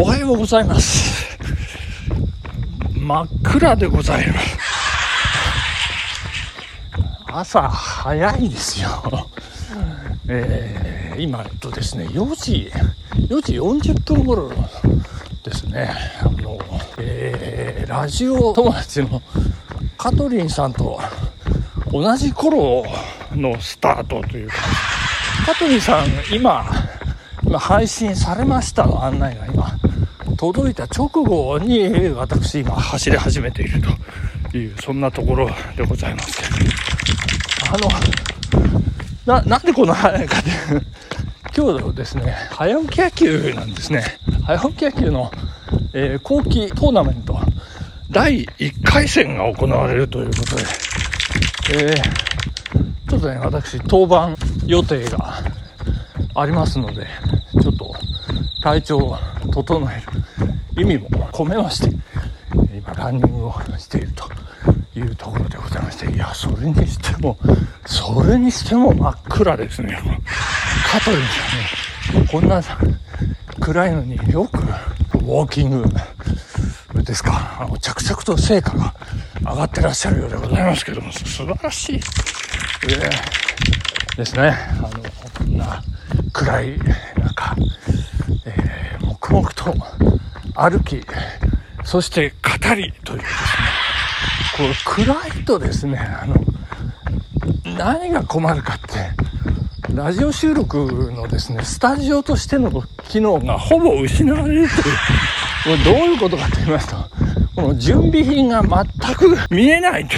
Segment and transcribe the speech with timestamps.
[0.00, 1.26] おはようございます。
[2.94, 4.56] 真っ暗でございます。
[7.26, 8.88] 朝早いですよ。
[10.28, 12.70] えー今、えっとですね、4時、
[13.28, 14.52] 4時40分頃
[15.42, 15.90] ですね、
[16.20, 16.56] あの、
[16.98, 19.20] えーラジオ友達の
[19.96, 21.00] カトリンさんと
[21.90, 22.84] 同じ頃
[23.32, 24.54] のスタートというか、
[25.44, 26.64] カトリンさん、今、
[27.42, 29.02] 今配信されましたの？
[29.02, 29.77] 案内が今、
[30.38, 33.82] 届いた直後に私今走り始めている
[34.52, 36.40] という、そんなところでございます
[37.72, 37.88] あの、
[39.26, 40.50] な、なんでこんな早いかって
[41.56, 44.04] 今日ですね、早起き野球なんですね。
[44.46, 45.30] 早起き野球の、
[45.92, 47.36] えー後期トーナメント、
[48.12, 50.62] 第1回戦が行われるということで、
[51.84, 52.28] えー
[53.10, 55.42] ちょっとね、私、登板予定が
[56.34, 57.06] ありますので、
[57.60, 57.92] ちょっと
[58.62, 59.18] 体調を
[59.50, 60.17] 整える
[60.78, 61.96] 意味も込めまして、
[62.74, 64.28] 今、ランニングをしていると
[64.98, 67.36] いうところでございまして、いや、それにしても、
[67.86, 69.98] それにしても真っ暗ですね。
[70.90, 72.62] カトリンさんね、こんな
[73.60, 75.84] 暗いのによくウォーキング
[77.02, 78.94] ですか、着々と成果が
[79.40, 81.96] 上がってらっしゃるようでございますけども、素晴らしい。
[81.96, 83.48] えー
[84.16, 84.48] ですね。
[84.50, 85.80] あの、こんな
[86.32, 87.56] 暗い中、
[88.46, 89.74] えー黙々と
[90.60, 91.00] 歩き、
[91.84, 93.58] そして語りというですね、
[94.56, 94.74] これ
[95.06, 96.34] 暗いとですね、あの、
[97.78, 104.82] 何が困るかって、ラジオ収録のですね、スタジオとしての機能がほぼ失われるという、
[105.84, 106.96] これどういうことかと言いますと、
[107.54, 110.16] この準備品が全く見えないと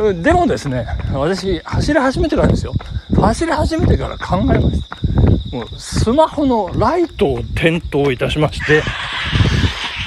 [0.00, 0.22] いう。
[0.22, 2.72] でもですね、私、走り始めてからですよ。
[3.20, 5.11] 走り始めてから考えました。
[5.52, 8.82] もう、スマホのライトを点灯いたしまして、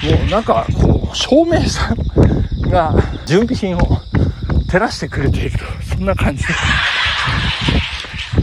[0.04, 2.94] もうなんか、こう、照明さんが
[3.26, 3.80] 準備品を
[4.68, 6.54] 照らしてくれていると、そんな感じで、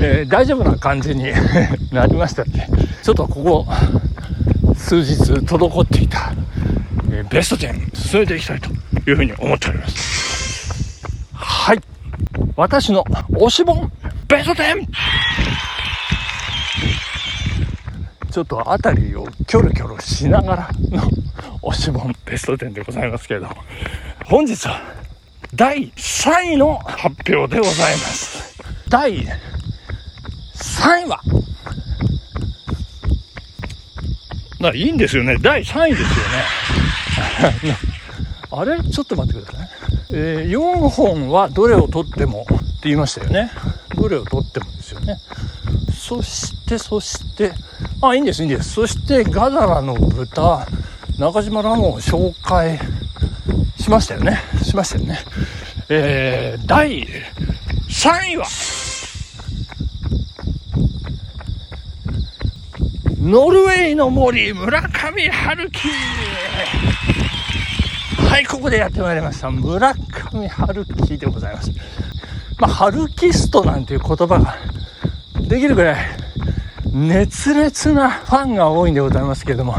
[0.00, 1.32] えー大丈夫な感じに
[1.92, 2.66] なりましたんで、
[3.02, 3.66] ちょっとここ、
[4.76, 6.32] 数日滞っていた、
[7.10, 8.70] えーベスト10進めていきたいと
[9.10, 11.02] いうふうに思っております。
[11.34, 11.80] はい。
[12.56, 13.90] 私の推し本
[14.28, 14.86] ベスト 10!
[18.32, 21.03] ちょっと辺りをキョロキョロしながらの
[21.60, 23.56] 推し本ベスト10でございますけれども、
[24.25, 24.81] 本日は
[25.54, 28.59] 第3位の発表でございます。
[28.88, 31.20] 第3位は、
[34.60, 35.37] ないいんですよね。
[35.38, 36.06] 第3位ですよ
[37.69, 37.76] ね。
[38.50, 38.81] あれ？
[38.82, 39.69] ちょっと待ってください。
[40.14, 43.50] えー4本はどれを取ってもって言いましたよね。
[43.94, 45.19] どれを取ってもですよね。
[45.94, 47.53] そして、そして、
[48.08, 48.72] あ、いいんです、いいんです。
[48.72, 50.66] そして、ガザラの豚、
[51.20, 52.76] 中島ラモンを紹介
[53.78, 54.40] しましたよね。
[54.64, 55.20] しましたよね。
[55.88, 57.06] えー、第
[57.88, 58.46] 3位は、
[63.20, 65.88] ノルウェーの森、村上春樹。
[68.28, 69.48] はい、ここでやってまいりました。
[69.48, 71.70] 村上春樹でございます。
[72.58, 74.56] まあ、春キストなんていう言葉が
[75.40, 76.21] できるぐらい
[76.92, 79.75] 熱烈なファンが多いんでございますけれども、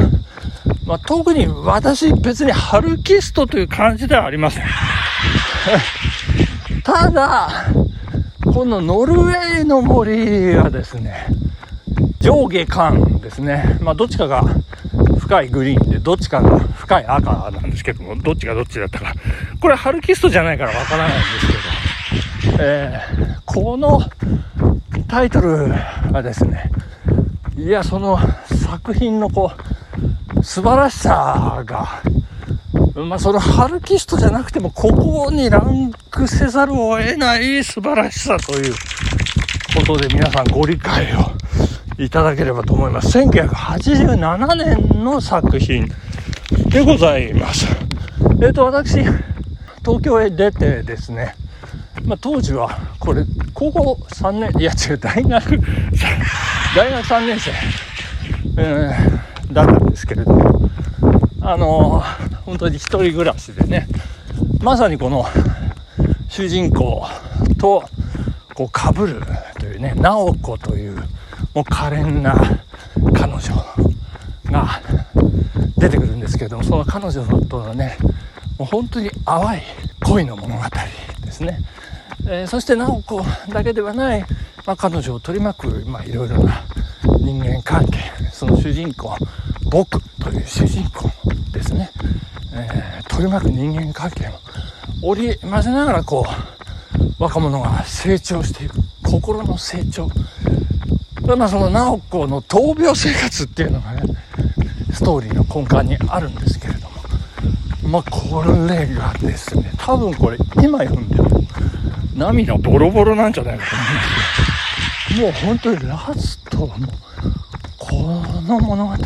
[0.86, 4.64] まあ、特に私別に春キストという感じではありません。
[6.84, 7.50] ただ、
[8.44, 11.28] このノルウェーの森はですね、
[12.20, 13.78] 上下間ですね。
[13.80, 14.44] まあ、どっちかが
[15.20, 19.14] 深いグリーンで、どっちかが深い赤なんですけども、どっちがどっちだったか。
[19.62, 24.02] これ、ハルキストじゃないからわからないんですけど、えーこの
[25.08, 25.70] タイトル
[26.12, 26.72] はですね、
[27.56, 28.18] いや、その
[28.64, 29.52] 作品のこ
[30.40, 32.02] う、素晴らしさが、
[32.96, 38.74] まあ、そのハルキストじゃなくても、ここにランクせざるを得ない素晴らしさという
[39.76, 41.32] ことで皆さんご理解を
[42.00, 43.20] いただければと思います。
[43.20, 45.88] 1987年の作品
[46.70, 47.68] でございます。
[48.42, 49.04] えっ、と、私、
[49.86, 51.36] 東京へ出てですね、
[52.04, 53.24] まあ、当時は、これ、
[53.54, 55.60] 高校3年、いや違う、大学、
[56.76, 57.52] 大学3年生、
[58.58, 60.70] えーだったんですけれども、
[61.42, 63.88] あのー本当に一人暮らしでね、
[64.62, 65.26] まさにこの
[66.28, 67.06] 主人公
[67.60, 67.84] と
[68.56, 69.22] こう被る
[69.60, 70.96] というね、直子という
[71.54, 72.36] もう可憐な
[73.14, 73.40] 彼女
[74.52, 74.82] が
[75.78, 77.98] 出てくるんですけれども、その彼女とのね、
[78.58, 79.62] もう本当に淡い
[80.04, 80.64] 恋の物語
[81.24, 81.60] ですね。
[82.26, 84.26] えーそして直子だけではない、
[84.66, 86.64] まあ、彼女を取り巻く、まあ、いろいろな
[87.20, 88.00] 人間関係
[88.32, 89.16] その主人公
[89.70, 91.10] 僕という主人公
[91.52, 91.92] ですね、
[92.54, 94.40] えー、取り巻く人間関係も
[95.02, 100.10] 織り交ぜながらこう若者が成長していく心の成長。
[101.38, 104.02] まあその直子の闘病生活っていうのがね
[104.92, 106.94] ストーリーの根幹にあるんですけれども。
[107.90, 111.44] まあこれがですね多分これ今読んでも
[112.16, 114.33] 涙ボロボロなんじゃないかと思うんですけど。
[115.18, 116.90] もう本当にラストはもう
[117.78, 117.96] こ
[118.42, 118.98] の物語は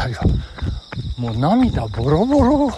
[1.18, 2.72] もう涙ボロボロ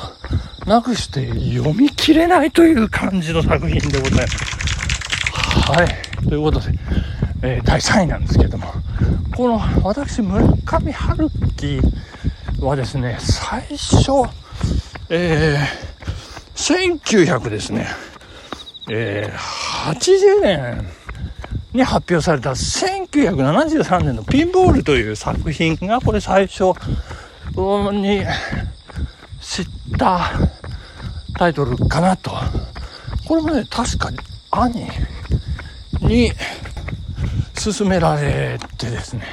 [0.65, 4.37] なくして読み切れないという感じの作品でございます。
[5.71, 6.27] はい。
[6.27, 6.71] ということで、
[7.43, 8.67] えー、第3位なんですけども、
[9.35, 11.81] この私、村上春樹
[12.59, 14.29] はですね、最初、
[15.09, 17.87] えー、1900ですね、
[18.89, 20.89] えー、80年
[21.73, 26.73] に発表された1973年のピンボールという作品がこれ最初
[27.91, 28.21] に
[29.41, 29.65] 知っ
[29.97, 30.31] た
[31.37, 32.31] タイトルかなと。
[33.27, 34.17] これもね、確かに
[34.51, 34.87] 兄
[36.01, 36.31] に
[37.53, 39.23] 勧められてですね、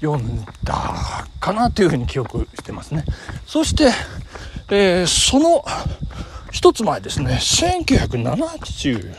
[0.00, 3.04] 読んだかなというふうに記憶してますね。
[3.46, 3.90] そして、
[4.70, 5.64] えー、その
[6.50, 9.14] 一つ前ですね、1970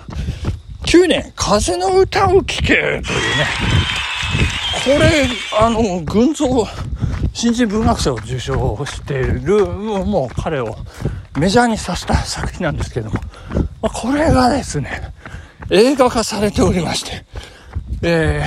[0.90, 3.04] 9年、風の歌を聴けというね、
[4.84, 5.28] これ、
[5.62, 6.48] あの、群像
[7.32, 10.76] 新人文学賞を受賞している、もう彼を
[11.38, 13.22] メジャーにさせた作品なんですけども、
[13.84, 15.14] ま、これがですね、
[15.70, 17.24] 映画化されておりまして、
[18.02, 18.44] え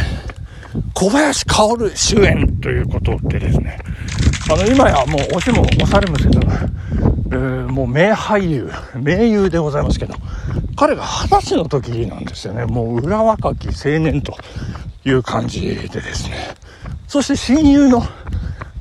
[0.74, 3.78] ー、小林薫主演ということでですね、
[4.50, 10.14] あの、今やもう押しも押されませんが、えー、もう名俳優、 名優でございますけど、
[10.76, 12.66] 彼が二十歳の時なんですよね。
[12.66, 14.36] もう裏若き青年と
[15.04, 16.36] いう感じでですね。
[17.08, 18.04] そして親友の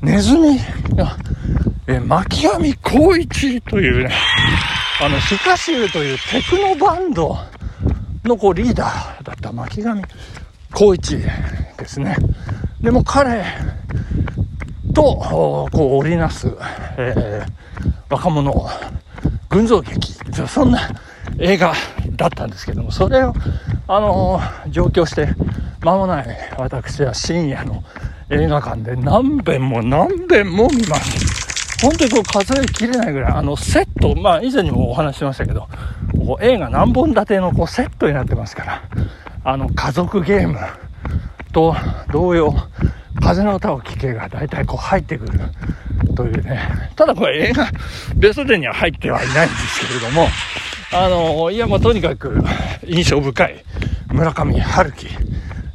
[0.02, 0.60] ネズミ
[0.96, 1.16] が、
[1.88, 4.14] え巻上光一というね、
[5.02, 7.38] あの、スカシューというテクノバンド
[8.26, 9.96] のこうリーダーだった巻上
[10.74, 12.18] 光一ですね。
[12.82, 13.44] でも彼
[14.94, 16.52] と、こう織りなす、
[16.98, 18.70] えー、若者
[19.50, 20.14] 群像劇、
[20.46, 20.90] そんな
[21.40, 21.74] 映画
[22.18, 23.34] だったんですけども、それを、
[23.88, 25.30] あの、上京して
[25.80, 26.28] 間もない
[26.58, 27.84] 私は深夜の
[28.30, 31.82] 映画館で何遍も何遍も見ます。
[31.82, 35.70] 本当にこう数えきれないぐらい、あのセット、まあ以前にもお話ししましたけど、
[36.14, 38.84] こう映画何本立てのこうセットになってますから、
[39.46, 40.60] あの家族ゲーム
[41.54, 41.76] と
[42.12, 42.54] 同様、
[43.22, 45.40] 風の歌を聴けが大体こう入ってくる
[46.22, 46.60] というね、
[46.96, 47.68] ただこれ映画、
[48.16, 50.28] ベスト10には入ってはいないんですけれども、
[50.94, 52.38] あの、いやもうとにかく
[52.86, 53.64] 印象深い
[54.12, 55.08] 村上春樹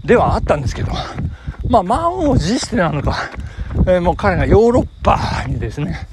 [0.04, 0.92] ではあったんですけど、
[1.68, 3.16] まあ、満を持してなのか、
[3.88, 6.06] えー、もう彼がヨーロッパにですね、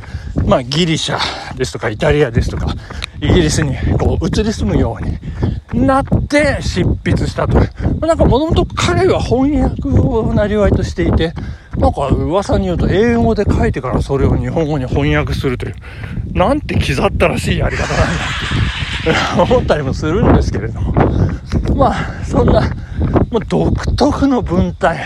[0.47, 2.73] まあ、ギリシャですとかイタリアですとか、
[3.21, 7.59] イギリスにこう移り住むようになって執筆したと。
[8.05, 11.33] なんかもともと彼は翻訳をなりわいとしていて、
[11.77, 15.75] なんか噂に言うと英語で書いてからそれを日本語に翻訳するという、
[16.33, 18.13] なんて刻ったらしいやり方なんだ
[19.35, 20.93] って思ったりもするんですけれども。
[21.75, 22.61] まあ、そんな、
[23.31, 24.99] もう独特の文体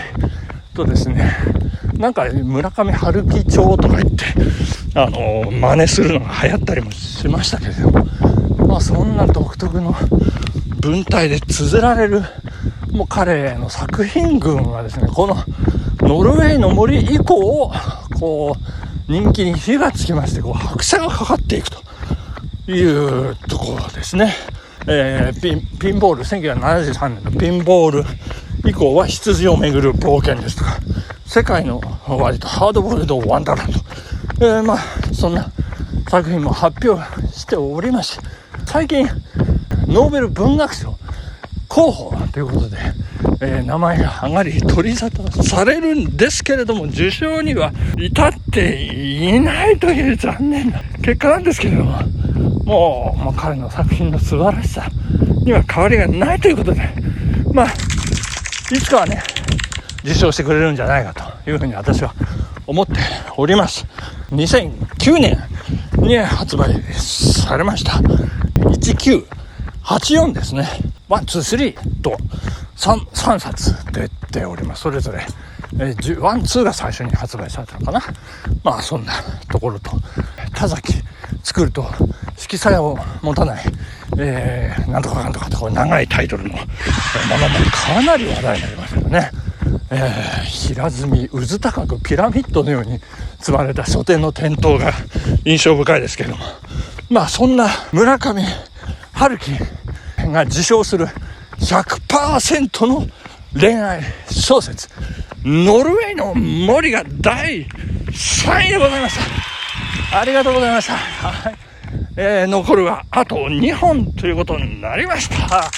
[0.74, 1.32] とですね、
[1.98, 4.24] なんか村上春樹帳とか言って、
[4.94, 8.06] あの、真似するのが流行ったりもしましたけれども、
[8.66, 9.94] まあそんな独特の
[10.80, 12.22] 文体で綴られる、
[12.92, 15.36] もう彼の作品群はですね、この
[16.08, 17.70] ノルウェーの森以降、
[18.18, 24.32] こう、人気に火がつきまして、こう、拍車がかかっていくというところですね。
[24.86, 28.04] えー、ピン、ピンボール、1973年のピンボール
[28.64, 30.78] 以降は羊をめぐる冒険ですとか、
[31.26, 33.78] 世界の割とハードボールドワンダーランド。
[34.46, 34.78] えー、まあ、
[35.12, 35.52] そんな
[36.08, 38.24] 作品も発表しておりまして、
[38.64, 39.06] 最近、
[39.86, 40.96] ノーベル文学賞
[41.68, 42.78] 候補ということで、
[43.40, 52.02] えー、名前が上がり取り沙汰されるんですけれども、受賞には至っていないという残念な結果なんですけれども、
[52.64, 54.88] もう、もう彼の作品の素晴らしさ
[55.44, 56.80] には変わりがないということで、
[57.52, 57.66] まあ、
[58.74, 59.22] いつかはね、
[60.02, 61.14] 受賞してくれるんじゃないか
[61.44, 62.14] というふうに私は
[62.66, 62.94] 思って
[63.36, 63.86] おります。
[64.32, 65.38] 2009年
[65.98, 67.92] に発売されました。
[68.62, 70.68] 1Q84ですね。
[71.08, 72.18] 1、2、3と
[72.78, 74.82] 3, 3冊出ております。
[74.82, 75.26] それぞれ。
[75.80, 78.00] えー、 one、two が最初に発売されたのかな。
[78.62, 79.12] まあ、そんな
[79.50, 79.90] ところと、
[80.54, 80.94] 多崎
[81.42, 81.86] つくると
[82.36, 83.64] 色彩を持たない、
[84.18, 86.66] えー、なんとかなんとかと長いタイトルのものも
[87.70, 89.30] かなり話題になりましたよね。
[89.90, 93.00] えー、平積み渦高くピラミッドのように
[93.38, 94.92] 積まれた書店の店頭が
[95.44, 96.44] 印象深いですけども
[97.10, 98.42] まあそんな村上
[99.12, 99.52] 春樹
[100.18, 101.06] が自称する
[101.60, 103.06] 100%の
[103.58, 104.88] 恋愛小説。
[105.44, 109.18] ノルウェーの森が第3位でございまし
[110.10, 110.18] た。
[110.20, 111.54] ありがとうございました、はい。
[112.16, 115.70] えー、残るはあと2本ということになりました。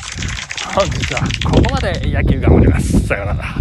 [0.74, 3.06] 本日はここまで野球頑張ります。
[3.06, 3.56] さようなら。